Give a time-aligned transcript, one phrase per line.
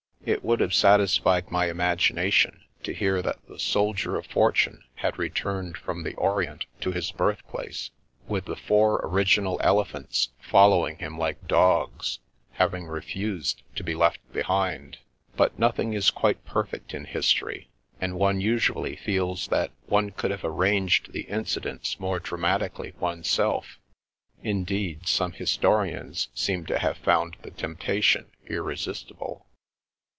[0.23, 4.83] It would have satis fied my imagination to hear that the soldier of for tune
[4.93, 7.89] had returned from the Orient to his birthplace,
[8.27, 12.19] with the four original elephants following him like dogs,
[12.51, 14.99] having refused to be left behind.
[15.35, 20.29] But noth ing is quite perfect in history, and one usually feels that one could
[20.29, 23.79] have arranged the incidents more dramatically one's self;
[24.43, 29.47] indeed, some historians seem to have found the temptation irresistible.